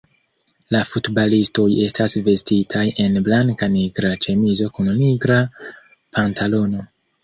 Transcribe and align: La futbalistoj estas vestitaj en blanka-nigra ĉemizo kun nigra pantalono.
La 0.75 0.79
futbalistoj 0.93 1.65
estas 1.89 2.17
vestitaj 2.29 2.87
en 3.05 3.21
blanka-nigra 3.31 4.15
ĉemizo 4.27 4.75
kun 4.81 4.93
nigra 5.07 5.41
pantalono. 5.97 6.89